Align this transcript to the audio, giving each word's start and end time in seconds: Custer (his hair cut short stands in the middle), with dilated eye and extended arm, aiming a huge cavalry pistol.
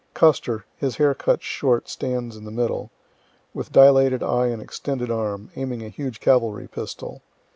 Custer 0.15 0.65
(his 0.77 0.95
hair 0.95 1.13
cut 1.13 1.43
short 1.43 1.87
stands 1.87 2.35
in 2.35 2.43
the 2.43 2.49
middle), 2.49 2.89
with 3.53 3.71
dilated 3.71 4.23
eye 4.23 4.47
and 4.47 4.59
extended 4.59 5.11
arm, 5.11 5.51
aiming 5.55 5.83
a 5.83 5.89
huge 5.89 6.19
cavalry 6.19 6.67
pistol. 6.67 7.21